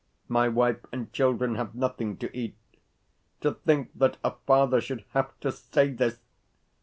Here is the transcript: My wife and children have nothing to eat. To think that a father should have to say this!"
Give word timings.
My 0.27 0.47
wife 0.47 0.83
and 0.91 1.13
children 1.13 1.53
have 1.57 1.75
nothing 1.75 2.17
to 2.17 2.35
eat. 2.35 2.55
To 3.41 3.53
think 3.53 3.91
that 3.93 4.17
a 4.23 4.31
father 4.47 4.81
should 4.81 5.05
have 5.11 5.39
to 5.41 5.51
say 5.51 5.91
this!" 5.91 6.17